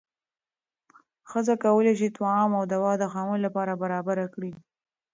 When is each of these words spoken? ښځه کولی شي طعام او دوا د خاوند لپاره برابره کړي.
ښځه 1.29 1.53
کولی 1.63 1.93
شي 1.99 2.07
طعام 2.17 2.51
او 2.57 2.63
دوا 2.73 2.91
د 2.97 3.03
خاوند 3.13 3.41
لپاره 3.47 3.79
برابره 3.83 4.25
کړي. 4.33 4.51